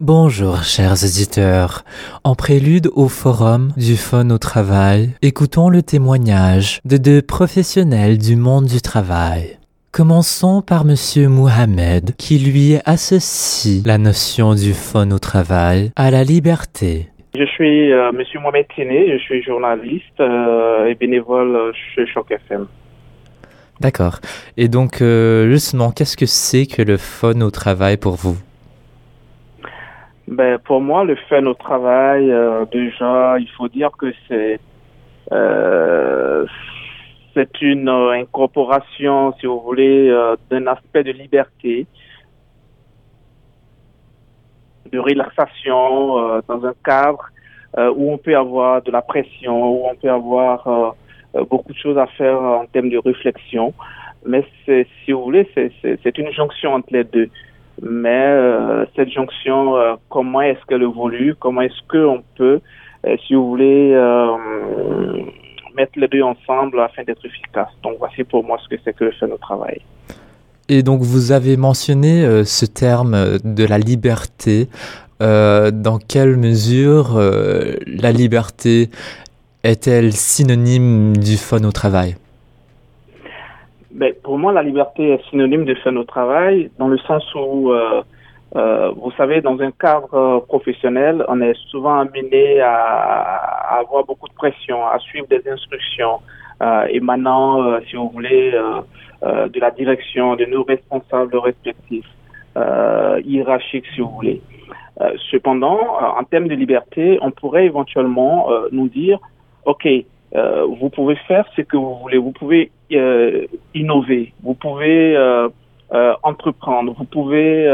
[0.00, 1.82] Bonjour chers auditeurs.
[2.22, 8.36] En prélude au forum du Fun au travail, écoutons le témoignage de deux professionnels du
[8.36, 9.56] monde du travail.
[9.92, 16.24] Commençons par monsieur Mohamed qui lui associe la notion du fun au travail à la
[16.24, 17.08] liberté.
[17.34, 22.66] Je suis euh, monsieur Mohamed Tiné, je suis journaliste euh, et bénévole chez Choc FM.
[23.80, 24.18] D'accord.
[24.58, 28.36] Et donc euh, justement, qu'est-ce que c'est que le fun au travail pour vous?
[30.28, 34.58] Ben, pour moi, le fun au travail, euh, déjà, il faut dire que c'est
[35.32, 36.46] euh,
[37.36, 41.86] c'est une euh, incorporation, si vous voulez, euh, d'un aspect de liberté,
[44.90, 47.26] de relaxation euh, dans un cadre
[47.94, 50.94] où on peut avoir de la pression, où on peut avoir
[51.50, 53.74] beaucoup de choses à faire en termes de réflexion.
[54.24, 57.28] Mais c'est, si vous voulez, c'est une jonction entre les deux
[57.82, 62.60] mais euh, cette jonction, euh, comment est-ce qu'elle évolue, comment est-ce qu'on peut,
[63.06, 63.94] euh, si vous voulez,
[65.76, 67.68] mettre les deux ensemble afin d'être efficace?
[67.82, 69.80] Donc voici pour moi ce que c'est que le fait de travail.
[70.68, 74.68] Et donc vous avez mentionné ce terme de la liberté.
[75.20, 77.20] dans quelle mesure
[77.86, 78.90] la liberté
[79.62, 82.16] est-elle synonyme du fun au travail?
[83.96, 87.72] Ben, Pour moi, la liberté est synonyme de faire notre travail, dans le sens où,
[87.72, 88.02] euh,
[88.54, 94.34] euh, vous savez, dans un cadre professionnel, on est souvent amené à, avoir beaucoup de
[94.34, 96.20] pression, à suivre des instructions
[96.62, 98.80] euh, émanant, euh, si vous voulez, euh,
[99.22, 102.06] euh, de la direction de nos responsables respectifs,
[103.24, 104.40] hiérarchiques, si vous voulez.
[105.30, 105.78] cependant,
[106.18, 109.18] en termes de liberté, on pourrait éventuellement nous dire,
[109.66, 109.86] OK,
[110.34, 112.18] euh, vous pouvez faire ce que vous voulez.
[112.18, 114.32] Vous pouvez euh, innover.
[114.42, 115.48] Vous pouvez euh,
[116.22, 116.94] entreprendre.
[116.98, 117.66] Vous pouvez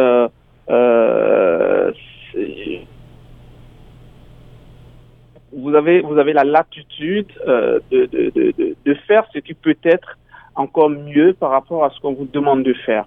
[5.54, 10.18] vous avez vous avez la latitude de, de, de, de, faire ce qui peut être
[10.54, 13.06] encore mieux par rapport à ce qu'on vous demande de faire.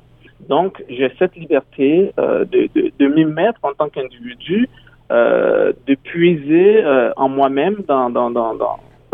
[0.50, 4.68] Donc, j'ai cette liberté de, de, de m'y mettre en tant qu'individu,
[5.10, 6.84] de puiser
[7.16, 8.30] en moi-même dans, dans,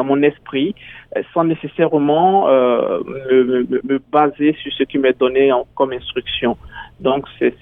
[0.02, 0.74] dans mon esprit
[1.16, 3.00] euh, sans nécessairement euh,
[3.32, 6.58] me, baser sur ce qui m'est donné en, comme instruction.
[7.00, 7.56] Donc c'est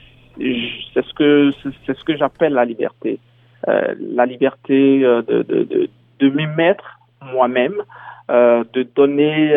[0.94, 1.51] c'est ce que
[1.85, 3.19] c'est ce que j'appelle la liberté,
[3.67, 5.89] euh, la liberté de de de,
[6.19, 6.97] de m'y mettre
[7.33, 7.77] moi-même,
[8.29, 9.53] de donner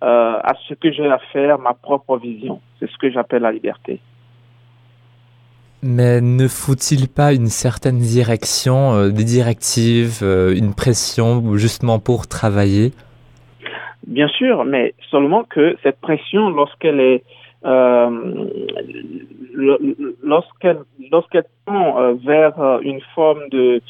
[0.00, 2.60] à ce que j'ai à faire ma propre vision.
[2.80, 4.00] C'est ce que j'appelle la liberté.
[5.82, 12.26] Mais ne faut-il pas une certaine direction, euh, des directives, euh, une pression justement pour
[12.26, 12.90] travailler?
[14.06, 17.22] Bien sûr, mais seulement que cette pression, lorsqu'elle est
[17.64, 18.48] euh,
[20.22, 20.78] lorsqu'elle
[21.12, 23.80] lorsqu'elle tend vers une forme de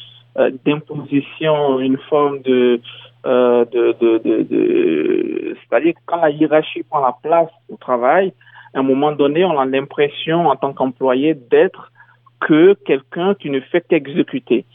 [0.65, 2.81] d'imposition, une forme de,
[3.23, 8.33] de, de c'est-à-dire quand la hiérarchie prend la place au travail,
[8.73, 11.91] un moment donné, on a l'impression en tant qu'employé d'être
[12.39, 14.65] que quelqu'un qui ne fait qu'exécuter.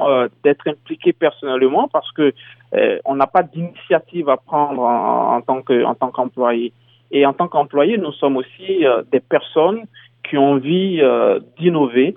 [0.00, 2.34] Euh, d'être impliqué personnellement parce que
[2.74, 6.72] euh, on n'a pas d'initiative à prendre en, tant que tant qu'employé
[7.12, 9.84] et en tant qu'employé nous sommes aussi euh, des personnes
[10.28, 11.00] qui ont envie
[11.60, 12.16] d'innover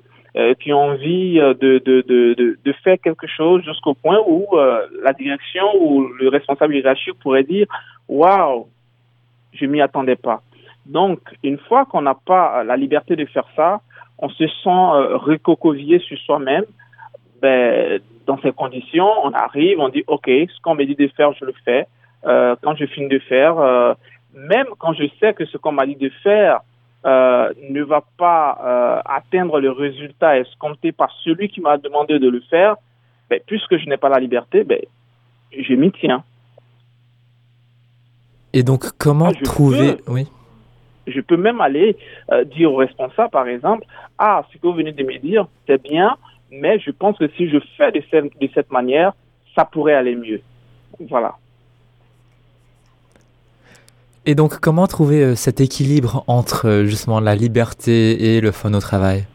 [0.59, 1.53] qui ont envie de,
[1.85, 4.47] de, de, de, faire quelque chose jusqu'au point où
[5.03, 7.67] la direction ou le responsable hiérarchique pourrait dire
[8.07, 8.67] waouh
[9.59, 10.41] je m'y attendais pas.
[10.85, 13.81] Donc, une fois qu'on n'a pas la liberté de faire ça,
[14.19, 16.63] on se sent euh, sur soi-même.
[17.41, 21.33] Ben, dans ces conditions, on arrive, on dit, OK, ce qu'on me dit de faire,
[21.33, 21.87] je le fais.
[22.25, 23.93] Euh, quand je finis de faire, euh,
[24.33, 26.61] même quand je sais que ce qu'on m'a dit de faire
[27.05, 32.29] euh, ne va pas euh, atteindre le résultat escompté par celui qui m'a demandé de
[32.29, 32.75] le faire,
[33.29, 34.81] ben, puisque je n'ai pas la liberté, ben,
[35.57, 36.23] je m'y tiens.
[38.57, 39.97] Et donc, comment ah, trouver...
[39.97, 40.27] Peux, oui.
[41.05, 41.95] Je peux même aller
[42.31, 43.85] euh, dire au responsable, par exemple,
[44.17, 46.17] ah, ce que vous venez de me dire, c'est bien,
[46.49, 49.13] mais je pense que si je fais de cette, de cette manière,
[49.55, 50.41] ça pourrait aller mieux.
[51.07, 51.35] Voilà.
[54.25, 58.73] Et donc, comment trouver euh, cet équilibre entre euh, justement la liberté et le fun
[58.73, 59.25] au travail?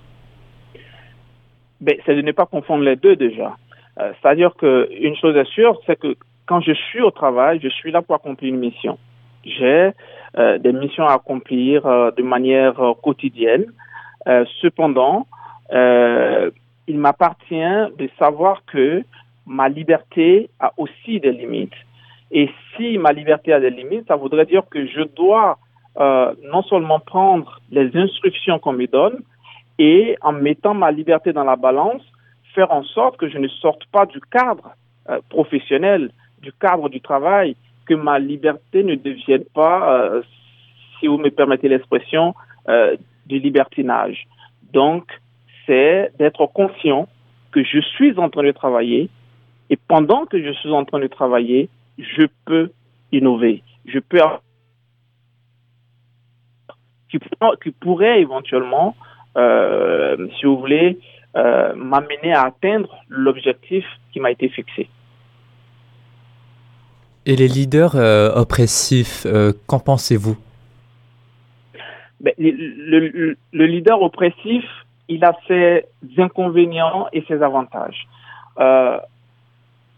[1.81, 3.57] Ben, C'est de ne pas confondre les deux déjà.
[4.01, 6.17] Euh, C'est-à-dire qu'une chose est sûre, c'est que
[6.47, 8.99] quand je suis au travail, je suis là pour accomplir une mission
[9.45, 9.93] j'ai
[10.39, 13.67] euh, des missions à accomplir euh, de manière euh, quotidienne.
[14.27, 15.27] Euh, cependant,
[15.73, 16.51] euh,
[16.87, 19.05] il m'appartient de savoir que
[19.47, 21.75] ma liberté a aussi des limites.
[22.31, 25.59] Et si ma liberté a des limites, ça voudrait dire que je dois
[25.99, 29.19] non seulement prendre les instructions qu'on me donne
[29.79, 32.01] et en mettant ma liberté dans la balance,
[32.55, 34.75] faire en sorte que je ne sorte pas du cadre
[35.29, 36.11] professionnel,
[36.41, 37.57] du cadre du travail,
[37.87, 40.23] que ma liberté ne devienne pas,
[40.99, 42.35] si vous me permettez l'expression,
[43.27, 44.27] du libertinage.
[44.73, 45.05] Donc,
[45.67, 47.09] c'est d'être conscient
[47.51, 49.11] que je suis en train de travailler
[49.71, 51.69] et pendant que je suis en train de travailler,
[51.99, 52.71] je peux
[53.11, 53.63] innover.
[53.87, 54.19] Je peux
[57.11, 57.19] qui,
[57.63, 58.97] qui pourrait éventuellement,
[59.37, 60.99] euh, si vous voulez,
[61.37, 64.89] euh, m'amener à atteindre l'objectif qui m'a été fixé.
[67.25, 69.27] Et les leaders euh, oppressifs,
[69.67, 70.37] qu'en pensez-vous?
[72.21, 74.65] Ben, le, le, leader oppressif,
[75.09, 75.85] il a ses
[76.19, 78.07] inconvénients et ses avantages.
[78.59, 78.99] Euh,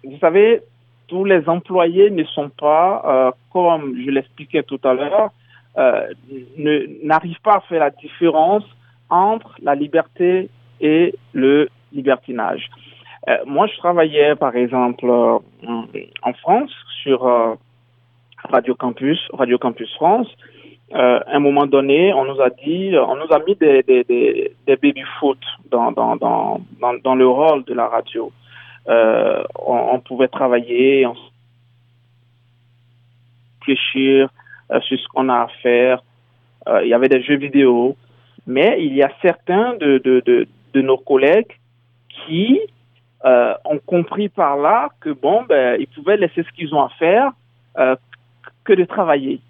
[0.03, 0.63] vous savez,
[1.07, 5.31] tous les employés ne sont pas, euh, comme je l'expliquais tout à l'heure,
[5.77, 6.13] euh,
[7.03, 8.65] n'arrivent pas à faire la différence
[9.11, 10.49] entre la liberté
[10.81, 12.71] et le libertinage.
[13.29, 15.39] Euh, moi, je travaillais, par exemple, euh,
[16.23, 16.71] en France
[17.03, 17.55] sur euh,
[18.51, 20.29] Radio Campus, Radio Campus France,
[20.93, 24.05] euh, à un moment donné, on nous a dit, on nous a mis des, des,
[24.05, 25.39] des, des baby-foot
[25.71, 26.61] dans, dans, dans,
[27.03, 28.31] dans, le rôle de la radio.
[28.89, 31.17] Euh, on, on, pouvait travailler, on
[33.61, 34.29] réfléchir
[34.71, 36.03] euh, sur ce qu'on a à faire.
[36.69, 37.97] Euh, il y avait des jeux vidéo,
[38.47, 41.53] mais il y a certains de, de, de, de nos collègues
[42.27, 42.61] qui
[43.25, 46.91] euh, ont compris par là que bon, ben, ils pouvaient laisser ce qu'ils ont à
[46.91, 47.33] faire
[48.65, 49.41] que de travailler.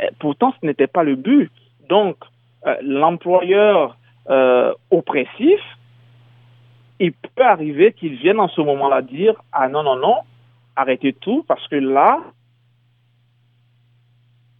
[0.00, 1.50] Euh, pourtant, ce n'était pas le but.
[1.88, 2.16] Donc,
[2.66, 3.96] euh, l'employeur
[4.28, 5.60] euh, oppressif,
[6.98, 10.16] il peut arriver qu'il vienne en ce moment-là dire ah non non non
[10.74, 12.20] arrêtez tout parce que là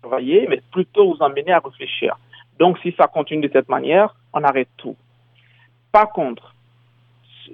[0.02, 2.18] travailler mais plutôt vous emmener à réfléchir.
[2.58, 4.96] Donc si ça continue de cette manière, on arrête tout.
[5.92, 6.54] Par contre,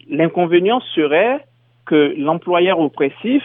[0.08, 1.46] l'inconvénient serait
[1.84, 3.42] que l'employeur oppressif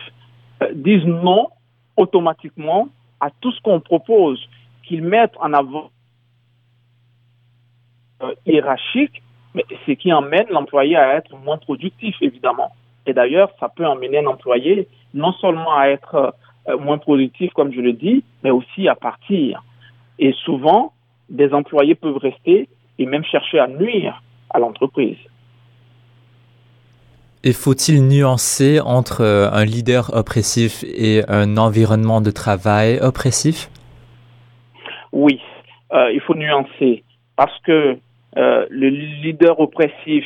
[0.73, 1.49] dise non
[1.97, 2.89] automatiquement
[3.19, 4.39] à tout ce qu'on propose,
[4.83, 5.89] qu'ils mettent en avant
[8.23, 9.21] euh, hiérarchique,
[9.53, 12.71] mais ce qui emmène l'employé à être moins productif, évidemment.
[13.05, 16.33] Et d'ailleurs, ça peut emmener un employé non seulement à être
[16.67, 19.63] euh, moins productif, comme je le dis, mais aussi à partir.
[20.19, 20.93] Et souvent,
[21.29, 22.69] des employés peuvent rester
[22.99, 25.17] et même chercher à nuire à l'entreprise.
[27.47, 33.69] Et faut-il nuancer entre euh, un leader oppressif et un environnement de travail oppressif?
[35.13, 35.39] Oui,
[35.93, 37.05] euh, il faut nuancer
[37.37, 37.97] parce que
[38.35, 40.25] euh, le leader oppressif,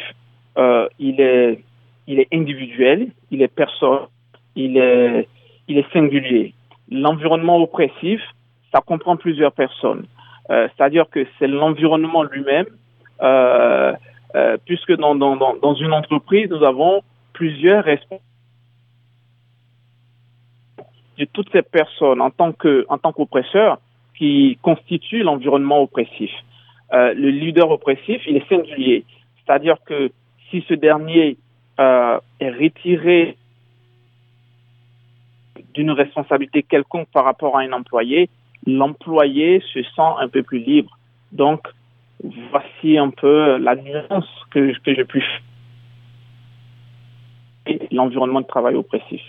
[0.98, 1.64] il est,
[2.08, 4.08] il est individuel, il est personne,
[4.56, 5.28] il est,
[5.68, 6.56] il est singulier.
[6.90, 8.20] L'environnement oppressif,
[8.74, 10.08] ça comprend plusieurs personnes.
[10.50, 12.66] C'est-à-dire que c'est l'environnement lui-même,
[14.66, 17.02] puisque dans, dans, dans une entreprise, nous avons
[17.42, 18.22] plusieurs responsables
[21.18, 22.86] de toutes ces personnes en tant que
[23.16, 23.80] qu'oppresseurs
[24.16, 26.30] qui constituent l'environnement oppressif.
[26.94, 29.06] Euh, le leader oppressif, il est singulier,
[29.40, 30.12] c'est-à-dire que
[30.52, 31.38] si ce dernier
[31.80, 33.36] euh, est retiré
[35.74, 38.30] d'une responsabilité quelconque par rapport à un employé,
[38.68, 40.96] l'employé se sent un peu plus libre.
[41.32, 41.68] Donc,
[42.52, 45.24] voici un peu la nuance que, que je puis
[47.92, 49.22] l'environnement de travail oppressif.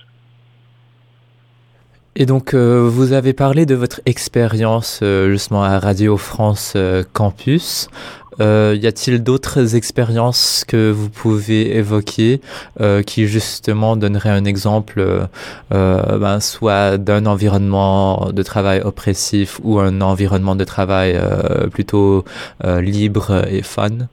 [2.15, 7.03] Et donc, euh, vous avez parlé de votre expérience euh, justement à Radio France euh,
[7.12, 7.89] Campus.
[8.41, 12.41] Y a-t-il d'autres expériences que vous pouvez évoquer
[13.07, 15.29] qui justement donneraient un exemple,
[15.71, 21.21] ben, soit d'un environnement de travail oppressif ou un environnement de travail
[21.71, 22.25] plutôt
[22.65, 24.09] libre et fun?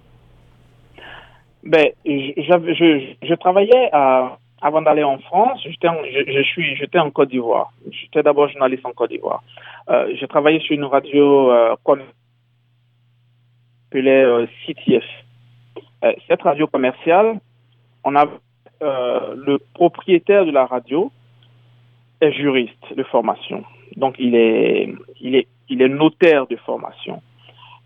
[1.64, 7.00] Ben, je, je, je travaillais à, avant d'aller en France, j'étais je, je, suis, j'étais
[7.00, 7.72] en Côte d'Ivoire.
[7.92, 9.44] J'étais d'abord journaliste en Côte d'Ivoire.
[9.90, 11.76] Euh, j'ai travaillé sur une radio euh,
[13.90, 15.04] appelée euh, CTF.
[16.04, 17.40] Euh, cette radio commerciale,
[18.04, 18.26] on a
[18.82, 21.12] euh, le propriétaire de la radio
[22.22, 23.64] est juriste de formation.
[23.96, 27.22] Donc il est, il est, il est notaire de formation.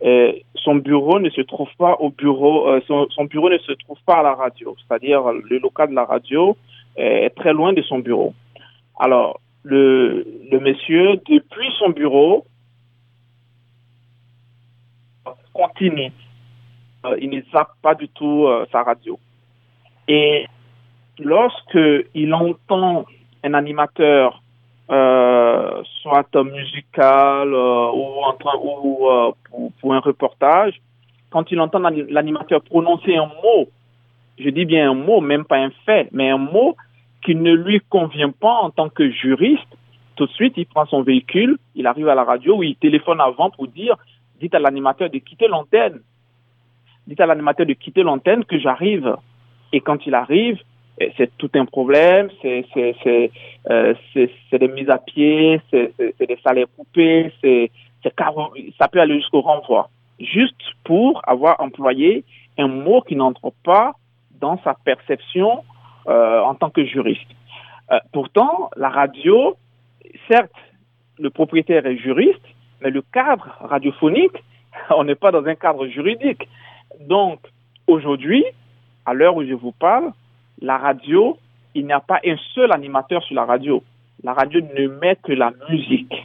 [0.04, 3.72] Euh, son bureau ne se trouve pas au bureau, euh, son, son, bureau ne se
[3.72, 6.58] trouve pas à la radio, c'est-à-dire le local de la radio
[6.96, 8.34] est très loin de son bureau.
[9.00, 12.46] Alors, le, le monsieur, depuis son bureau,
[15.54, 16.12] continue.
[17.06, 19.20] Euh, il ne zappe pas du tout euh, sa radio.
[20.08, 20.46] Et
[21.20, 21.80] lorsque
[22.14, 23.06] il entend
[23.44, 24.43] un animateur
[26.44, 30.82] musical euh, ou, en train, ou euh, pour, pour, un reportage,
[31.30, 33.70] quand il entend l'animateur prononcer un mot,
[34.38, 36.76] je dis bien un mot, même pas un fait, mais un mot
[37.24, 39.68] qui ne lui convient pas en tant que juriste,
[40.16, 43.20] tout de suite, il prend son véhicule, il arrive à la radio ou il téléphone
[43.20, 43.96] avant pour dire,
[44.40, 46.02] dites à l'animateur de quitter l'antenne.
[47.08, 49.16] Dites à l'animateur de quitter l'antenne que j'arrive.
[49.72, 50.60] Et quand il arrive,
[51.18, 53.32] c'est tout un problème, c'est c'est
[53.70, 53.94] euh,
[54.52, 57.72] des mises à pied, c'est des salaires coupés, c'est
[58.04, 62.24] ça peut aller jusqu'au renvoi, juste pour avoir employé
[62.58, 63.94] un mot qui n'entre pas
[64.40, 65.64] dans sa perception
[66.08, 67.30] euh, en tant que juriste.
[67.92, 69.56] Euh, pourtant, la radio,
[70.28, 70.52] certes,
[71.20, 72.46] le propriétaire est juriste,
[72.82, 74.44] mais le cadre radiophonique,
[74.90, 76.48] on n'est pas dans un cadre juridique.
[77.00, 77.40] Donc,
[77.88, 78.44] aujourd'hui,
[79.06, 80.12] à l'heure où je vous parle,
[80.64, 81.38] la radio,
[81.76, 83.84] il n'y a pas un seul animateur sur la radio.
[84.24, 86.16] La radio ne met que la musique.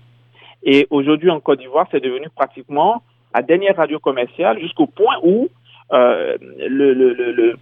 [0.63, 3.03] Et aujourd'hui, en Côte d'Ivoire, c'est devenu pratiquement
[3.35, 5.49] la dernière radio commerciale jusqu'au point où
[5.91, 7.57] le,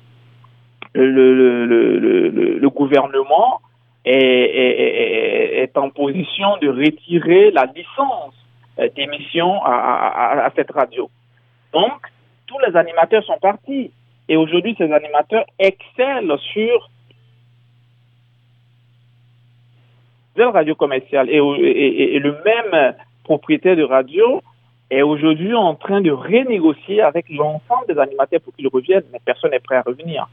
[2.69, 3.61] gouvernement
[4.05, 8.35] est, en position de retirer la licence
[8.79, 11.11] euh, d'émission à, cette radio.
[11.73, 12.01] Donc,
[12.47, 13.91] tous les animateurs sont partis.
[14.29, 16.91] Et aujourd'hui, ces animateurs excellent sur
[20.37, 21.31] la radio commerciale.
[21.31, 24.43] Et, le même propriétaire de radio
[24.91, 29.51] est aujourd'hui en train de renégocier avec l'ensemble des animateurs pour qu'ils reviennent, mais personne
[29.53, 30.29] n'est prêt à revenir.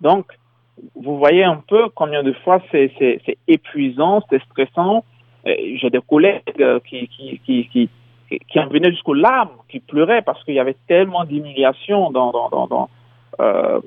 [0.00, 0.26] Donc,
[0.94, 2.90] vous voyez un peu combien de fois c'est
[3.46, 5.04] épuisant, c'est stressant.
[5.46, 6.42] Euh, j'ai des collègues
[6.88, 12.88] qui, qui, en venaient jusqu'aux larmes, qui pleuraient parce qu'il y avait tellement d'humiliation dans
[13.40, 13.80] euh,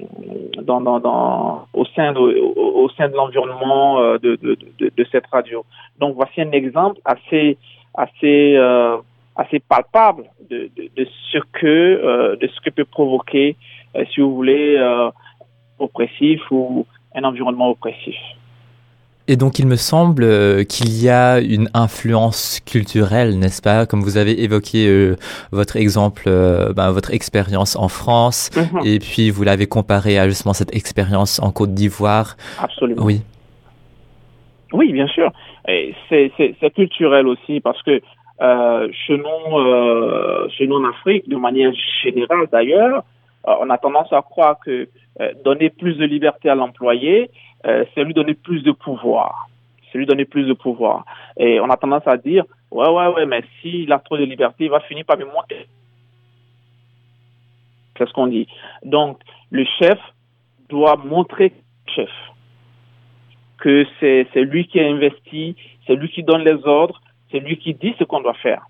[0.62, 5.06] dans, dans, dans, au sein de, au, sein de l'environnement euh, de, de, de, de,
[5.12, 5.64] cette radio.
[6.00, 7.58] Donc voici un exemple assez
[7.94, 8.98] assez euh,
[9.36, 13.56] assez palpable de, de, de ce que euh, de ce que peut provoquer,
[14.14, 14.78] si vous voulez,
[15.80, 18.18] oppressif ou un environnement oppressif.
[19.28, 23.88] Et donc il me semble euh, qu'il y a une influence culturelle, n'est-ce pas?
[23.88, 25.16] Comme vous avez évoqué euh,
[25.52, 28.86] votre exemple, euh, ben, votre expérience en France, mhm.
[28.86, 32.38] et puis vous l'avez comparé à justement cette expérience en Côte d'Ivoire.
[32.62, 33.04] Absolument.
[33.04, 33.22] Oui.
[34.74, 35.32] Oui, bien sûr.
[36.10, 38.02] C'est culturel aussi parce que
[38.92, 41.72] chez nous, chez nous en Afrique, de manière
[42.04, 43.04] générale d'ailleurs,
[43.46, 44.90] on a tendance à croire que
[45.44, 47.30] donner plus de liberté à l'employé,
[47.66, 49.48] euh, c'est lui donner plus de pouvoir.
[49.92, 51.06] C'est lui donner plus de pouvoir.
[51.38, 54.66] Et on a tendance à dire, ouais, ouais, ouais, mais s'il a trop de liberté,
[54.66, 55.68] il va finir par me monter.
[57.98, 58.48] C'est ce qu'on dit.
[58.84, 59.20] Donc,
[59.52, 60.00] le chef
[60.70, 61.54] doit montrer
[61.88, 62.10] chef
[63.58, 65.56] que c'est lui qui a investi,
[65.88, 68.64] c'est lui qui donne les ordres, c'est lui qui dit ce qu'on doit faire.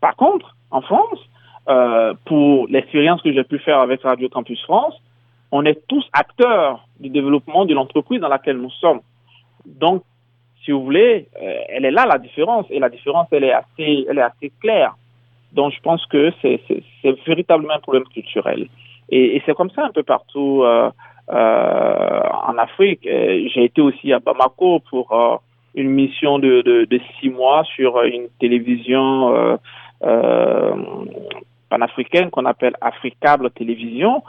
[0.00, 1.20] Par contre, en France,
[1.68, 5.00] euh, pour l'expérience que j'ai pu faire avec Radio Campus France,
[5.52, 9.00] on est tous acteurs du développement de l'entreprise dans laquelle nous sommes.
[9.64, 10.02] Donc,
[10.64, 14.06] si vous voulez, euh, elle est là la différence et la différence elle est assez,
[14.08, 14.94] elle est assez claire.
[15.52, 16.60] Donc, je pense que c'est
[17.26, 18.68] véritablement un problème culturel
[19.10, 20.90] et, et c'est comme ça un peu partout euh,
[21.30, 23.06] euh, en Afrique.
[23.06, 25.36] Euh, j'ai été aussi à Bamako pour euh,
[25.74, 29.58] une mission de, de, de, six mois sur une télévision
[31.70, 34.22] panafricaine qu'on appelle Africable Télévision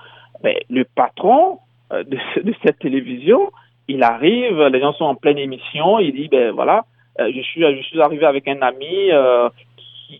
[0.43, 1.59] ben, le patron
[1.91, 3.51] euh, de, cette télévision,
[3.87, 6.85] il arrive, les gens sont en pleine émission, il dit, ben voilà,
[7.19, 9.49] euh, je suis, je suis arrivé avec un ami euh,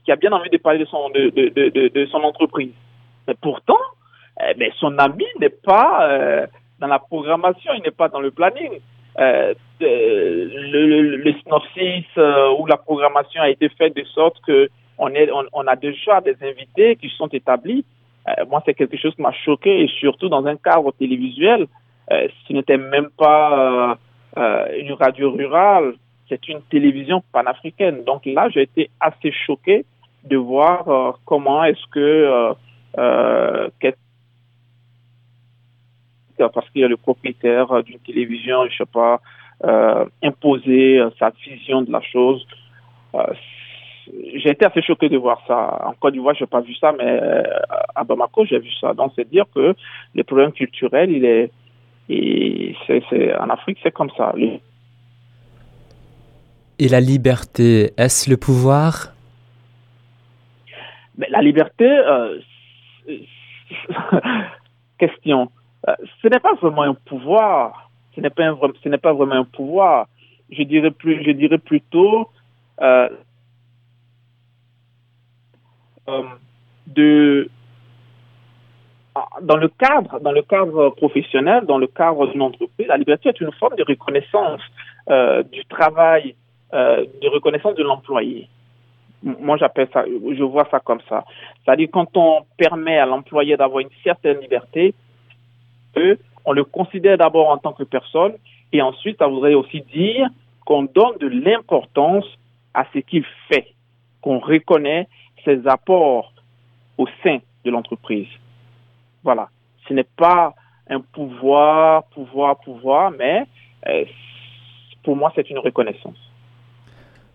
[0.06, 2.74] qui, a bien envie de parler de son, de, de, de, son entreprise.
[3.27, 3.80] Mais pourtant,
[4.48, 6.48] eh ben, son ami n'est pas euh,
[6.80, 8.80] dans la programmation, il n'est pas dans le planning.
[9.20, 12.06] Euh, le, le, synopsis
[12.58, 16.36] ou la programmation a été faite de sorte que on, est, on a déjà des
[16.42, 17.86] invités qui sont établis
[18.27, 21.68] euh, moi, c'est quelque chose qui m'a choqué et surtout dans un cadre télévisuel.
[22.12, 23.98] Euh, ce n'était même pas
[24.38, 25.94] euh, une radio rurale,
[26.30, 28.03] c'est une télévision panafricaine.
[28.03, 29.86] Donc là, j'ai été assez choqué
[30.24, 32.53] de voir comment est-ce que
[36.38, 39.20] parce qu'il y a le propriétaire d'une télévision, je sais pas,
[40.24, 42.48] imposer sa vision de la chose
[44.07, 45.88] j'ai été assez choqué de voir ça.
[45.88, 47.43] En Côte d'Ivoire, je n'ai pas vu ça, mais euh,
[47.95, 48.93] à Bamako, j'ai vu ça.
[48.93, 49.75] Donc, c'est dire que
[50.13, 51.51] les problèmes culturels, il est,
[52.10, 54.33] et c'est, en Afrique, c'est comme ça.
[56.79, 59.13] Et la liberté, est-ce le pouvoir?
[61.17, 62.39] Mais La liberté, euh,
[64.98, 65.50] question.
[65.88, 67.89] Euh, ce n'est pas vraiment un pouvoir.
[68.15, 70.07] Ce n'est pas, ce n'est pas vraiment un pouvoir.
[70.51, 72.29] je dirais plus, je dirais plutôt
[72.81, 73.10] euh,
[76.88, 77.50] de
[79.41, 83.41] dans le cadre, dans le cadre professionnel, dans le cadre d'une entreprise, la liberté est
[83.41, 84.62] une forme de reconnaissance
[85.10, 86.36] euh, du travail,
[86.74, 88.48] euh, de reconnaissance de l'employé.
[89.22, 91.24] Moi, j'appelle ça, je vois ça comme ça.
[91.63, 94.95] C'est-à-dire quand on permet à l'employé d'avoir une certaine liberté,
[96.45, 98.33] on le considère d'abord en tant que personne,
[98.74, 100.27] et ensuite, ça voudrait aussi dire
[100.65, 102.25] qu'on donne de l'importance
[102.74, 103.67] à ce qu'il fait,
[104.22, 105.07] qu'on reconnaît
[105.45, 106.33] ses apports
[106.97, 108.27] au sein de l'entreprise.
[109.23, 109.50] Voilà.
[109.88, 110.53] Ce n'est pas
[110.89, 113.45] un pouvoir, pouvoir, pouvoir, mais
[113.88, 114.05] euh,
[115.03, 116.17] pour moi, c'est une reconnaissance.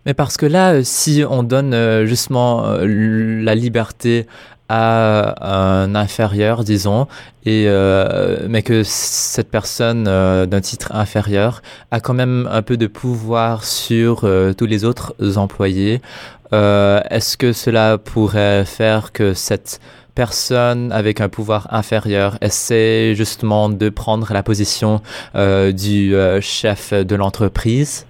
[0.05, 4.27] Mais parce que là, euh, si on donne euh, justement la liberté
[4.69, 7.07] à un inférieur, disons,
[7.45, 7.67] et
[8.47, 11.61] mais que cette personne d'un titre inférieur
[11.91, 16.01] a quand même un peu de pouvoir sur tous les autres employés,
[16.51, 19.79] est-ce que cela pourrait faire que cette
[20.19, 24.99] personne avec un pouvoir inférieur essaie justement de prendre la position
[25.35, 28.05] euh, du euh, chef de l'entreprise?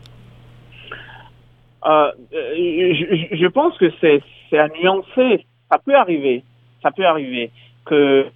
[1.85, 5.45] Euh, je, je, pense que c'est à nuancer.
[5.71, 6.43] Ça peut arriver.
[6.81, 7.51] Ça peut arriver
[7.85, 8.27] que.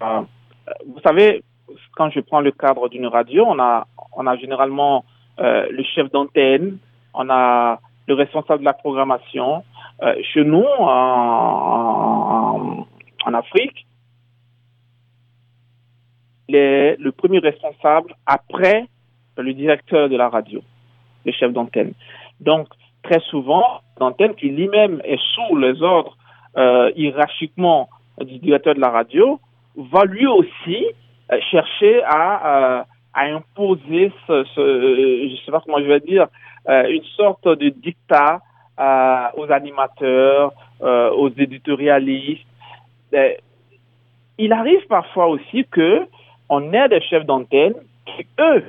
[0.00, 1.42] vous savez,
[1.94, 5.04] quand je prends le cadre d'une radio, on a, on a généralement
[5.38, 6.78] le chef d'antenne,
[7.14, 9.64] on a le responsable de la programmation,
[10.02, 10.86] euh, chez nous, en,
[13.24, 13.86] en, Afrique,
[16.48, 18.86] il est le premier responsable après
[19.36, 20.62] le directeur de la radio,
[21.24, 21.92] le chef d'antenne.
[22.40, 22.68] Donc,
[23.02, 26.16] très souvent, l'antenne qui lui-même est sous les ordres
[26.56, 27.88] euh, hiérarchiquement
[28.20, 29.38] du directeur de la radio,
[29.76, 30.86] va lui aussi
[31.30, 36.28] euh, chercher à, euh, à imposer ce, ce, sais pas comment je vais dire,
[36.66, 38.40] une sorte de dictat
[39.36, 42.44] aux animateurs, aux éditorialistes.
[44.36, 46.08] Il arrive parfois aussi que
[46.48, 48.64] on ait des chefs d'antenne qui, eux,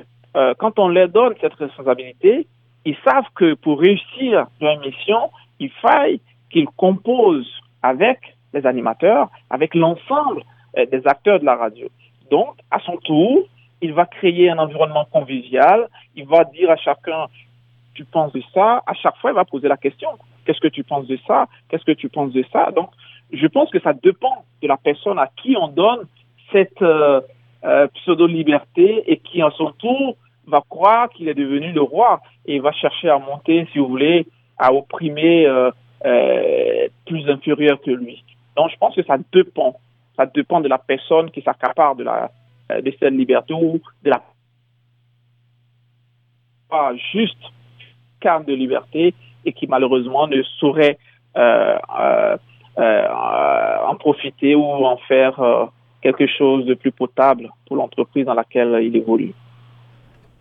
[0.60, 2.46] quand on leur donne cette responsabilité,
[2.88, 6.20] ils savent que pour réussir leur mission, il faille
[6.50, 8.20] qu'ils composent avec
[8.54, 10.44] les animateurs, avec l'ensemble
[10.76, 11.88] des acteurs de la radio.
[12.32, 13.44] Donc, à son tour,
[13.82, 17.28] il va créer un environnement convivial, il va dire à chacun
[17.98, 18.84] tu penses de ça?
[18.86, 20.10] À chaque fois, il va poser la question.
[20.46, 21.48] Qu'est-ce que tu penses de ça?
[21.68, 22.72] Qu'est-ce que tu penses de ça?
[22.72, 22.92] Donc,
[23.34, 26.02] je pense que ça dépend de la personne à qui on donne
[26.52, 27.20] cette euh,
[27.66, 30.16] euh, pseudo-liberté et qui, en son tour,
[30.48, 34.26] va croire qu'il est devenu le roi et va chercher à monter, si vous voulez,
[34.58, 35.72] à opprimer euh,
[37.06, 38.24] plus inférieur que lui.
[38.56, 39.76] Donc, je pense que ça dépend.
[40.16, 42.32] Ça dépend de la personne qui s'accapare de la
[42.70, 44.22] de cette liberté ou de la
[46.70, 47.38] pas juste
[48.20, 49.14] carne de liberté
[49.46, 50.98] et qui malheureusement ne saurait
[51.38, 52.38] euh, euh,
[52.78, 53.08] euh,
[53.88, 55.70] en profiter ou en faire
[56.02, 59.34] quelque chose de plus potable pour l'entreprise dans laquelle il évolue.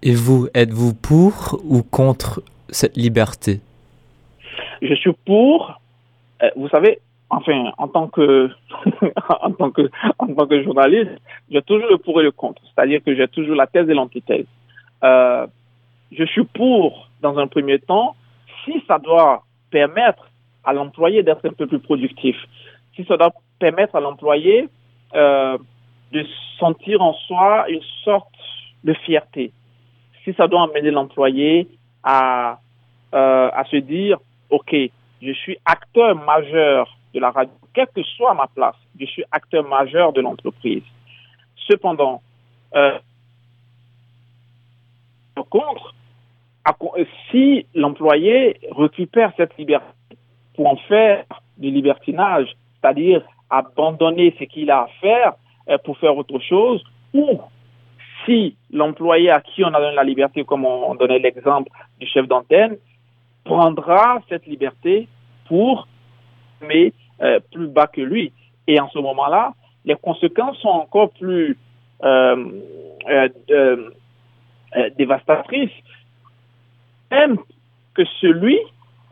[0.03, 3.61] Et vous, êtes-vous pour ou contre cette liberté?
[4.83, 5.81] Je suis pour.
[6.55, 8.51] Vous savez, enfin, en tant que,
[9.41, 11.11] en tant que, en tant que journaliste,
[11.51, 12.63] j'ai toujours le pour et le contre.
[12.75, 14.47] C'est-à-dire que j'ai toujours la thèse et l'antithèse.
[15.05, 15.47] Euh,
[16.13, 18.15] je suis pour, dans un premier temps,
[18.65, 20.31] si ça doit permettre
[20.65, 22.37] à l'employé d'être un peu plus productif,
[22.95, 24.69] si ça doit permettre à l'employé
[25.15, 25.59] euh,
[26.13, 26.25] de
[26.59, 28.29] sentir en soi une sorte
[28.85, 29.53] de fierté,
[30.27, 31.69] si ça doit amener l'employé
[32.03, 32.59] à,
[33.15, 34.19] euh, à se dire,
[34.51, 34.75] OK,
[35.23, 39.67] je suis acteur majeur de la radio, quelle que soit ma place, je suis acteur
[39.67, 40.83] majeur de l'entreprise.
[41.69, 42.21] Cependant,
[42.75, 42.99] euh,
[45.49, 45.95] contre,
[47.31, 49.87] si l'employé récupère cette liberté
[50.55, 51.25] pour en faire
[51.57, 52.49] du libertinage,
[52.81, 55.35] c'est-à-dire abandonner ce qu'il a à faire
[55.69, 56.83] euh, pour faire autre chose,
[57.15, 57.41] ou
[58.27, 62.29] si l'employé à qui on a donné la liberté, comme on donnait l'exemple du chef
[62.29, 62.77] d'antenne,
[63.45, 65.09] prendra cette liberté
[65.49, 65.89] pour
[66.61, 68.33] mais euh, plus bas que lui.
[68.67, 71.57] Et en ce moment-là, les conséquences sont encore plus
[72.03, 72.51] euh,
[74.99, 75.71] dévastatrices
[77.11, 77.39] même
[77.95, 78.59] que celui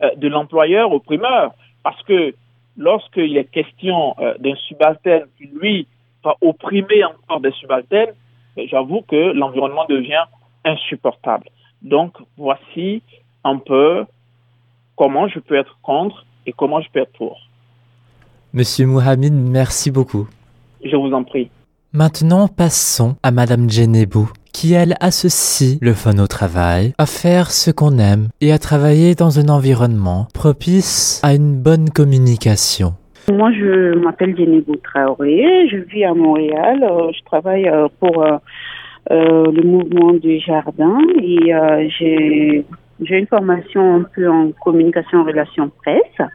[0.01, 1.53] euh, de l'employeur au primeur.
[1.83, 2.33] Parce que
[2.77, 5.87] lorsqu'il est question euh, d'un subalterne qui, lui,
[6.23, 8.13] va opprimer encore des subalternes,
[8.57, 10.25] j'avoue que l'environnement devient
[10.63, 11.49] insupportable.
[11.81, 13.01] Donc, voici
[13.43, 14.05] un peu
[14.95, 17.39] comment je peux être contre et comment je peux être pour.
[18.53, 20.27] Monsieur Mohamed, merci beaucoup.
[20.83, 21.49] Je vous en prie.
[21.93, 27.71] Maintenant, passons à Madame Genebou qui elle associe le fun au travail, à faire ce
[27.71, 32.93] qu'on aime et à travailler dans un environnement propice à une bonne communication.
[33.31, 38.37] Moi, je m'appelle Jenny Traoré, je vis à Montréal, euh, je travaille euh, pour euh,
[39.09, 41.51] le mouvement du jardin et
[41.89, 42.63] j'ai
[42.99, 46.29] une formation un peu en communication relations presse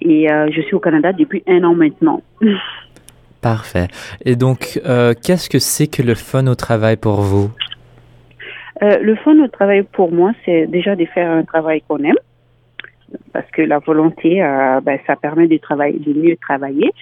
[0.00, 2.22] et je suis au Canada depuis un an maintenant.
[3.40, 3.88] Parfait.
[4.24, 4.80] Et donc,
[5.22, 7.50] qu'est-ce que c'est que le fun au travail pour vous?
[8.80, 12.16] Le fun au travail pour moi, c'est déjà de faire un travail qu'on aime
[13.32, 16.92] parce que la volonté, euh, ben, ça permet de travailler, de mieux travailler,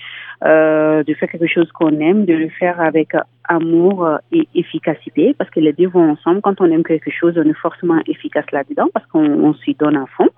[0.45, 3.13] euh, de faire quelque chose qu'on aime, de le faire avec
[3.45, 6.41] amour et efficacité, parce que les deux vont ensemble.
[6.41, 10.07] Quand on aime quelque chose, on est forcément efficace là-dedans, parce qu'on s'y donne à
[10.17, 10.29] fond.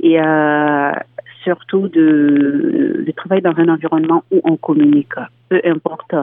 [0.00, 0.92] Et euh,
[1.42, 5.14] surtout de, de travailler dans un environnement où on communique,
[5.48, 6.14] peu importe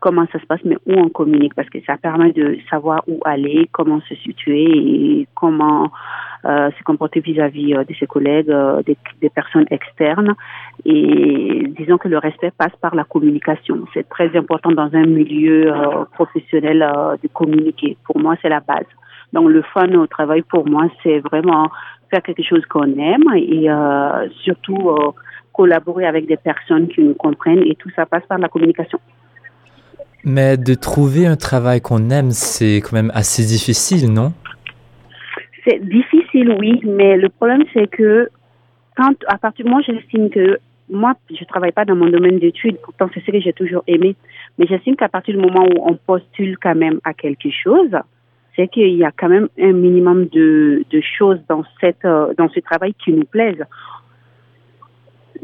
[0.00, 3.20] comment ça se passe, mais où on communique, parce que ça permet de savoir où
[3.24, 5.90] aller, comment se situer et comment
[6.44, 8.96] euh, se comporter vis-à-vis euh, de ses collègues, euh, des,
[9.28, 10.34] personnes externes.
[10.84, 13.84] Et disons que le respect passe par la communication.
[13.92, 15.72] C'est très important dans un milieu
[16.12, 16.78] professionnel
[17.22, 17.96] de communiquer.
[18.04, 18.86] Pour moi, c'est la base.
[19.32, 21.68] Donc le fun au travail, pour moi, c'est vraiment
[22.10, 23.68] faire quelque chose qu'on aime et
[24.42, 24.96] surtout
[25.52, 27.64] collaborer avec des personnes qui nous comprennent.
[27.64, 28.98] Et tout ça passe par la communication.
[30.24, 34.32] Mais de trouver un travail qu'on aime, c'est quand même assez difficile, non?
[35.64, 38.28] C'est difficile, oui, mais le problème, c'est que
[38.96, 40.58] quand, à partir moi, j'estime que
[40.90, 44.16] moi, je travaille pas dans mon domaine d'études, pourtant c'est ce que j'ai toujours aimé,
[44.58, 47.90] mais j'estime qu'à partir du moment où on postule quand même à quelque chose,
[48.56, 52.48] c'est qu'il y a quand même un minimum de, de choses dans cette euh, dans
[52.48, 53.64] ce travail qui nous plaisent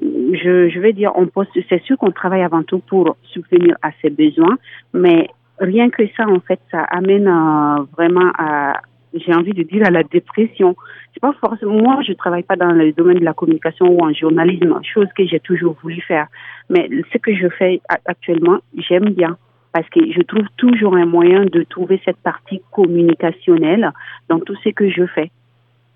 [0.01, 1.29] je, je vais dire, on
[1.69, 4.57] c'est sûr qu'on travaille avant tout pour subvenir à ses besoins,
[4.93, 5.29] mais
[5.59, 8.81] rien que ça, en fait, ça amène euh, vraiment à,
[9.15, 10.77] j'ai envie de dire, à la dépression.
[11.13, 14.13] C'est pas forcément, moi, je travaille pas dans le domaine de la communication ou en
[14.13, 16.27] journalisme, chose que j'ai toujours voulu faire.
[16.71, 19.37] Mais ce que je fais actuellement, j'aime bien
[19.73, 23.91] parce que je trouve toujours un moyen de trouver cette partie communicationnelle
[24.29, 25.31] dans tout ce que je fais.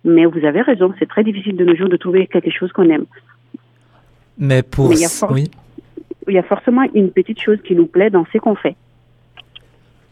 [0.05, 2.89] Mais vous avez raison, c'est très difficile de nos jours de trouver quelque chose qu'on
[2.91, 3.07] aime.
[4.39, 4.93] Mais pour...
[4.93, 5.51] il, y a oui.
[6.29, 8.77] il y a forcément une petite chose qui nous plaît dans ce qu'on fait.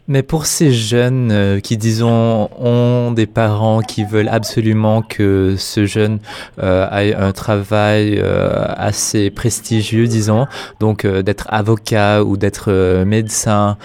[0.09, 5.85] Mais pour ces jeunes euh, qui, disons, ont des parents qui veulent absolument que ce
[5.85, 6.21] jeune
[6.62, 10.47] euh, ait un travail euh, assez prestigieux, disons,
[10.79, 13.77] donc d'être avocat ou d'être médecin,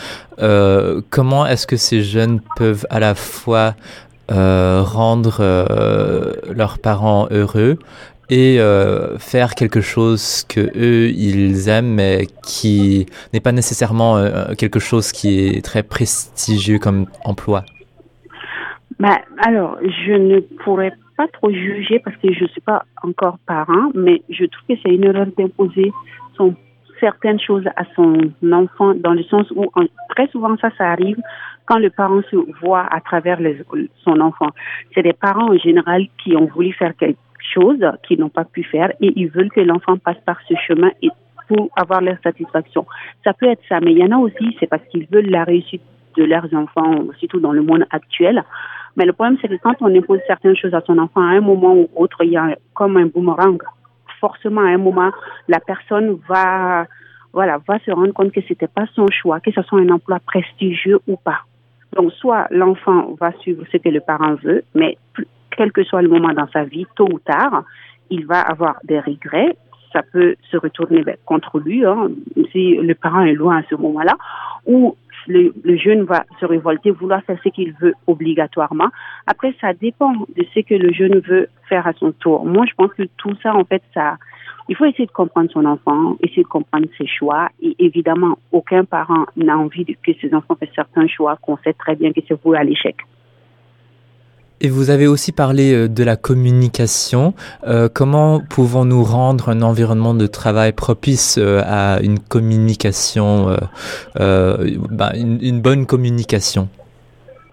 [1.10, 3.76] comment est-ce que ces jeunes peuvent à la fois
[4.30, 5.44] rendre
[6.52, 7.78] leurs parents heureux
[8.32, 14.56] et euh, faire quelque chose que eux ils aiment mais qui n'est pas nécessairement euh,
[14.58, 17.64] quelque chose qui est très prestigieux comme emploi.
[19.00, 23.38] Bah, alors, je ne pourrais pas trop juger parce que je ne suis pas encore
[23.48, 25.92] parent, mais je trouve que c'est une erreur d'imposer
[27.02, 29.66] certaines choses à son enfant dans le sens où
[30.16, 31.18] très souvent ça ça arrive
[31.66, 33.40] quand le parent se voit à travers
[34.04, 34.50] son enfant.
[34.94, 37.18] C'est des parents en général qui ont voulu faire quelque
[37.54, 40.92] choses qu'ils n'ont pas pu faire et ils veulent que l'enfant passe par ce chemin
[41.02, 41.10] et
[41.48, 42.86] pour avoir leur satisfaction.
[43.24, 45.44] Ça peut être ça, mais il y en a aussi, c'est parce qu'ils veulent la
[45.44, 45.82] réussite
[46.18, 48.44] de leurs enfants, surtout dans le monde actuel.
[48.96, 51.42] Mais le problème, c'est que quand on impose certaines choses à son enfant, à un
[51.42, 53.62] moment ou autre, il y a comme un boomerang.
[54.20, 55.12] Forcément, à un moment,
[55.48, 56.86] la personne va,
[57.34, 60.20] voilà, va se rendre compte que c'était pas son choix, que ce soit un emploi
[60.26, 61.40] prestigieux ou pas.
[61.96, 64.98] Donc, soit l'enfant va suivre ce que le parent veut, mais
[65.56, 67.64] quel que soit le moment dans sa vie, tôt ou tard,
[68.10, 69.56] il va avoir des regrets.
[69.94, 72.10] Ça peut se retourner contre lui, hein,
[72.52, 74.16] si le parent est loin à ce moment-là,
[74.66, 74.96] ou
[75.28, 78.88] le, jeune va se révolter, vouloir faire ce qu'il veut obligatoirement.
[79.28, 82.46] Après, ça dépend de ce que le jeune veut faire à son tour.
[82.46, 84.18] Moi, je pense que tout ça, en fait, ça,
[84.70, 87.50] il faut essayer de comprendre son enfant, essayer de comprendre ses choix.
[87.62, 91.96] Et évidemment, aucun parent n'a envie que ses enfants fassent certains choix qu'on sait très
[91.96, 92.96] bien que c'est voué à l'échec.
[94.64, 97.34] Et vous avez aussi parlé euh, de la communication.
[97.66, 103.58] Euh, comment pouvons-nous rendre un environnement de travail propice euh, à une communication,
[104.16, 106.70] ben, une, bonne communication?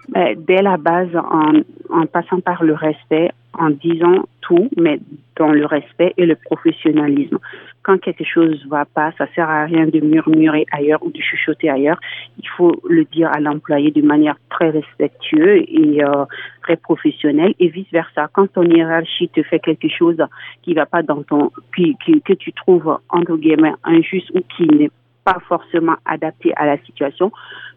[0.09, 1.53] Ben, Dès la base, en,
[1.89, 4.99] en passant par le respect, en disant tout, mais
[5.35, 7.39] dans le respect et le professionnalisme
[7.83, 11.69] quand quelque chose va pas, ça sert à rien de murmurer ailleurs ou de chuchoter
[11.69, 11.99] ailleurs.
[12.37, 16.25] Il faut le dire à l'employé de manière très respectueuse et euh,
[16.61, 18.27] très professionnelle et vice versa.
[18.33, 20.21] Quand ton hiérarchie te fait quelque chose
[20.61, 24.91] qui va pas dans ton, que tu trouves entre guillemets injuste ou qui n'est
[25.23, 27.31] pas forcément adapté à la situation,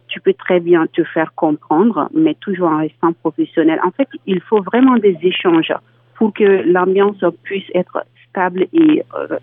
[0.09, 3.81] tu peux très bien te faire comprendre, mais toujours en restant professionnel.
[3.83, 5.73] En fait, il faut vraiment des échanges
[6.17, 9.39] pour que l'ambiance puisse être stable et euh,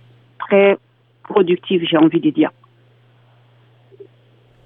[0.49, 0.77] très
[1.23, 2.51] productive, j'ai envie de dire.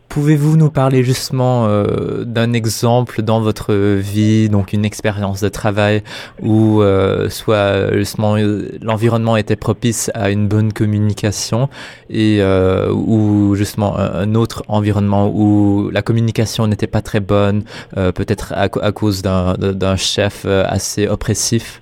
[0.10, 6.04] Pouvez-vous nous parler justement euh, d'un exemple dans votre vie, donc une expérience de travail
[6.40, 8.36] où euh, soit justement
[8.80, 11.68] l'environnement était propice à une bonne communication
[12.12, 17.64] et euh, ou justement un, autre environnement où la communication n'était pas très bonne,
[17.98, 21.82] euh, peut-être à, à, cause d'un chef assez oppressif?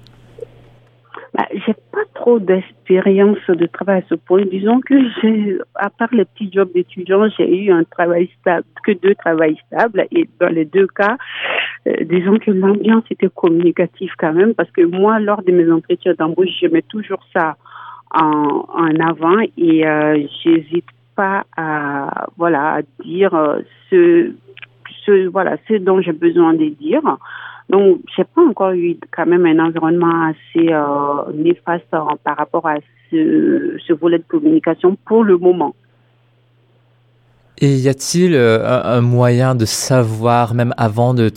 [1.33, 1.47] Bah,
[2.21, 4.43] trop d'expérience de travail à ce point.
[4.45, 8.91] Disons que j'ai, à part les petits jobs d'étudiant, j'ai eu un travail stable, que
[8.91, 10.05] deux travails stables.
[10.12, 11.17] Et dans les deux cas,
[11.88, 16.13] euh, disons que l'ambiance était communicative quand même, parce que moi, lors de mes entretiens
[16.17, 17.55] d'embauche, je mets toujours ça
[18.13, 24.31] en, avant et euh, j'hésite pas à voilà à dire euh, ce
[25.05, 27.01] ce voilà ce dont j'ai besoin de dire
[27.71, 32.75] donc, j'ai pas encore eu quand même un environnement assez euh, néfaste par rapport à
[33.10, 35.73] ce, volet de communication pour le moment.
[37.60, 41.29] Et y a-t-il euh, un, moyen de savoir, même avant de,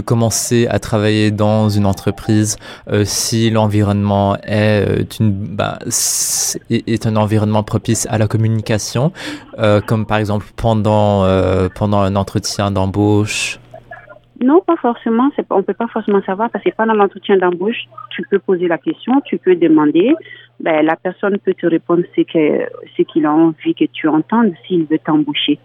[0.00, 2.56] commencer à travailler dans une entreprise,
[2.90, 5.78] euh, si l'environnement euh, bah,
[6.70, 9.12] est, un environnement propice à la communication,
[9.58, 13.60] euh, comme par exemple euh, pendant un entretien d'embauche
[14.40, 15.30] non, pas forcément.
[15.50, 19.20] On peut pas forcément savoir parce que pendant l'entretien d'embauche, tu peux poser la question,
[19.24, 20.14] tu peux demander.
[20.60, 24.52] Ben, la personne peut te répondre ce, que, ce qu'il a envie que tu entendes
[24.66, 25.58] s'il veut t'embaucher.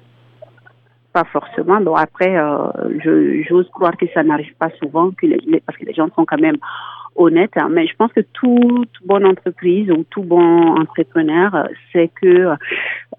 [1.14, 1.82] Pas forcément.
[1.82, 5.94] Donc après, euh, j'ose croire que ça n'arrive pas souvent que les, parce que les
[5.94, 6.58] gens sont quand même
[7.16, 7.58] honnêtes.
[7.58, 7.70] Hein.
[7.72, 12.50] Mais je pense que toute bonne entreprise ou tout bon entrepreneur sait que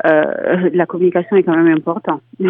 [0.06, 2.22] euh, la communication est quand même importante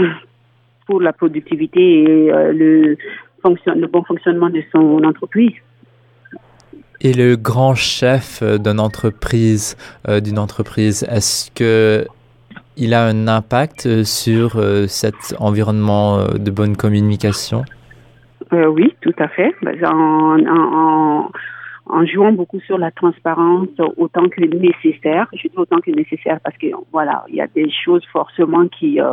[0.91, 2.97] pour la productivité et euh, le,
[3.43, 5.53] fonction, le bon fonctionnement de son entreprise.
[7.01, 9.77] Et le grand chef d'une entreprise,
[10.09, 12.07] euh, d'une entreprise, est-ce que
[12.77, 17.63] il a un impact sur euh, cet environnement euh, de bonne communication?
[18.53, 19.55] Euh, Oui, tout à fait.
[19.85, 21.31] En, en,
[21.87, 25.27] en, jouant beaucoup sur la transparence autant que nécessaire.
[25.35, 29.01] Je dis autant que nécessaire parce que voilà, il y a des choses forcément qui
[29.01, 29.13] euh,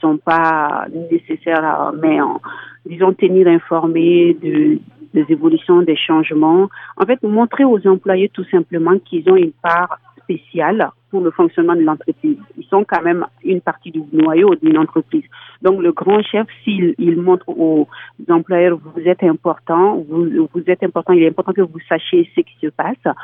[0.00, 2.40] sont pas nécessaires, mais en,
[2.86, 4.78] disons tenir informé de
[5.14, 6.68] des évolutions, des changements.
[6.96, 11.74] En fait, montrer aux employés tout simplement qu'ils ont une part spéciale pour le fonctionnement
[11.74, 12.36] de l'entreprise.
[12.58, 15.24] Ils sont quand même une partie du noyau d'une entreprise.
[15.62, 17.88] Donc, le grand chef, s'il il montre aux
[18.28, 22.42] employeurs, vous êtes important, vous, vous êtes important, il est important que vous sachiez ce
[22.42, 23.14] qui se passe,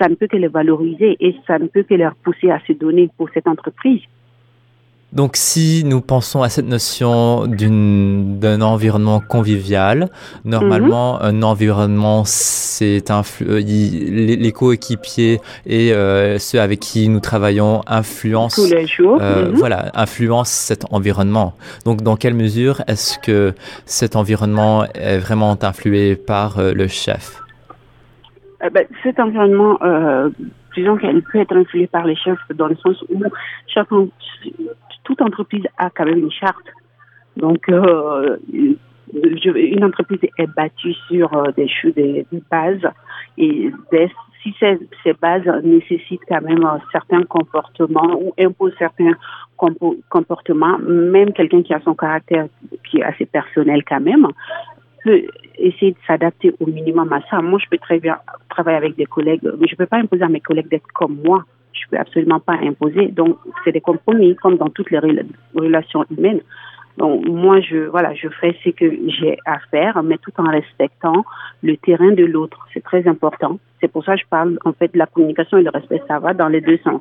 [0.00, 2.72] ça ne peut que les valoriser et ça ne peut que les pousser à se
[2.72, 4.02] donner pour cette entreprise.
[5.12, 10.10] Donc si nous pensons à cette notion d'un environnement convivial,
[10.44, 11.28] normalement mm -hmm.
[11.28, 13.02] un environnement c'est
[13.40, 19.18] les, les coéquipiers et euh, ceux avec qui nous travaillons influencent tous les jours.
[19.20, 19.58] Euh, mm -hmm.
[19.62, 21.50] Voilà, influencent cet environnement.
[21.86, 23.38] Donc dans quelle mesure est-ce que
[23.98, 24.76] cet environnement
[25.12, 27.24] est vraiment influé par euh, le chef?
[28.74, 30.28] Ben, Cet environnement euh,
[30.76, 33.16] disons qu'elle peut être influée par les chefs dans le sens où
[33.74, 33.92] chaque
[35.08, 36.68] toute entreprise a quand même une charte.
[37.38, 42.86] Donc, euh, une entreprise est bâtie sur euh, des, des, des bases
[43.38, 43.70] et
[44.42, 49.12] si ces, ces, bases nécessitent quand même certains comportements ou imposent certains
[49.56, 52.46] compo comportements, même quelqu'un qui a son caractère
[52.88, 54.26] qui est assez personnel quand même,
[55.04, 55.22] peut
[55.56, 57.40] essayer de s'adapter au minimum à ça.
[57.40, 58.18] Moi, je peux très bien
[58.50, 61.18] travailler avec des collègues, mais je ne peux pas imposer à mes collègues d'être comme
[61.24, 61.44] moi
[61.80, 63.08] je peux absolument pas imposer.
[63.08, 65.00] Donc, c'est des compromis, comme dans toutes les
[65.54, 66.40] relations humaines.
[66.96, 71.24] Donc, moi, je, voilà, je fais ce que j'ai à faire, mais tout en respectant
[71.62, 72.66] le terrain de l'autre.
[72.74, 73.58] C'est très important.
[73.80, 76.18] C'est pour ça que je parle, en fait, de la communication et le respect, ça
[76.18, 77.00] va dans les deux sens.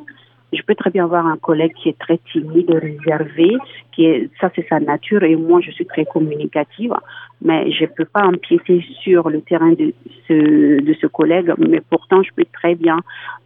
[0.53, 3.57] Je peux très bien avoir un collègue qui est très timide, réservé,
[3.91, 6.93] qui est, ça c'est sa nature et moi je suis très communicative,
[7.41, 9.93] mais je peux pas empiéter sur le terrain de
[10.27, 12.99] ce, de ce collègue, mais pourtant je peux très bien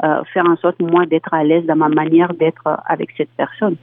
[0.03, 3.77] euh, faire en sorte moi d'être à l'aise dans ma manière d'être avec cette personne.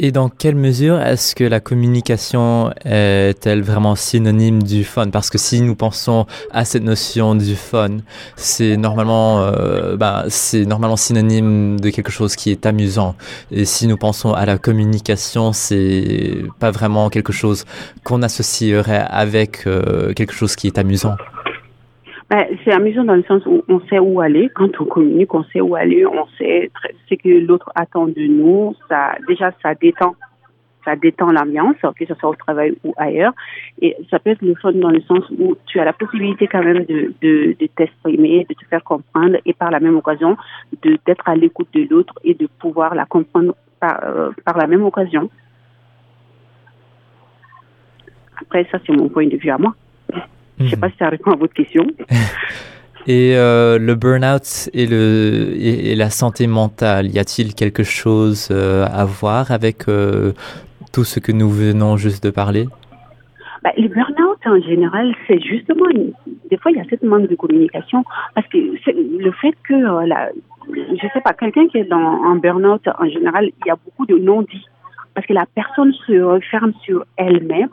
[0.00, 5.10] Et dans quelle mesure est-ce que la communication est-elle vraiment synonyme du fun?
[5.10, 7.96] Parce que si nous pensons à cette notion du fun,
[8.36, 13.16] c'est normalement, euh, bah, c'est normalement synonyme de quelque chose qui est amusant.
[13.50, 17.64] Et si nous pensons à la communication, c'est pas vraiment quelque chose
[18.04, 21.16] qu'on associerait avec euh, quelque chose qui est amusant.
[22.30, 24.50] Ben, c'est amusant dans le sens où on sait où aller.
[24.54, 26.70] Quand on communique, on sait où aller, on sait
[27.08, 28.74] ce que l'autre attend de nous.
[28.88, 30.14] Ça, déjà, ça détend.
[30.84, 33.32] ça détend l'ambiance, que ce soit au travail ou ailleurs.
[33.80, 36.62] Et ça peut être le fun dans le sens où tu as la possibilité quand
[36.62, 40.36] même de, de, de t'exprimer, de te faire comprendre et par la même occasion
[40.82, 44.66] de d'être à l'écoute de l'autre et de pouvoir la comprendre par, euh, par la
[44.66, 45.30] même occasion.
[48.42, 49.74] Après, ça, c'est mon point de vue à moi.
[50.58, 50.80] Je ne sais Mhm.
[50.80, 51.86] pas si ça répond à votre question.
[53.06, 58.48] Et euh, le burn-out et, le, et, et la santé mentale, y a-t-il quelque chose
[58.50, 60.32] euh, à voir avec euh,
[60.92, 62.66] tout ce que nous venons juste de parler?
[63.64, 66.12] Bah, le burn-out, en général, c'est justement, une-
[66.50, 70.28] des fois, il y a cette manque de communication parce que le fait que, la,
[70.74, 74.04] je sais pas, quelqu'un qui est dans un burn-out, en général, il y a beaucoup
[74.04, 74.66] de non-dits
[75.14, 77.70] parce que la personne se referme sur elle-même.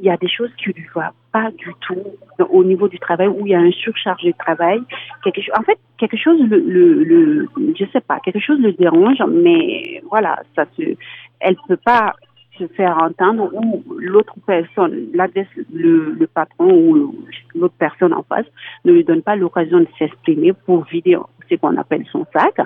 [0.00, 2.02] Il y a des choses qui lui vont pas du tout
[2.50, 4.80] au niveau du travail où il y a un surcharge de travail.
[5.24, 8.72] Quelque chose, en fait, quelque chose le, le, le, je sais pas, quelque chose le
[8.72, 10.94] dérange, mais voilà, ça se,
[11.40, 12.14] elle peut pas
[12.58, 17.14] se faire entendre ou l'autre personne, le, le patron ou
[17.54, 18.46] l'autre personne en face
[18.84, 21.16] ne lui donne pas l'occasion de s'exprimer pour vider
[21.48, 22.56] ce qu'on appelle son sac.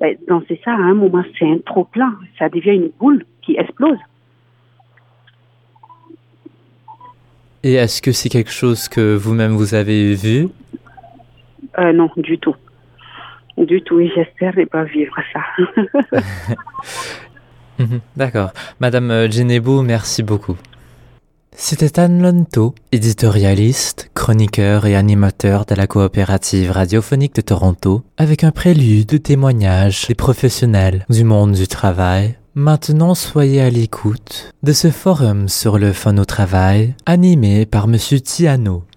[0.00, 2.14] Ben, dans ces ça, à un moment, c'est un trop plein.
[2.38, 3.98] Ça devient une boule qui explose.
[7.64, 10.48] Et est-ce que c'est quelque chose que vous-même vous avez vu?
[11.78, 12.54] Euh, non, du tout.
[13.56, 14.00] Du tout.
[14.00, 15.40] Et j'espère ne pas vivre ça.
[17.76, 18.52] Mhm, D'accord.
[18.78, 20.56] Madame euh, Genebo, merci beaucoup.
[21.56, 28.52] C'était Anne Lonto, éditorialiste, chroniqueur et animateur de la coopérative radiophonique de Toronto, avec un
[28.52, 32.36] prélude de témoignages des professionnels du monde du travail.
[32.56, 38.20] Maintenant, soyez à l'écoute de ce forum sur le fun au travail, animé par Monsieur
[38.20, 38.84] Tiano.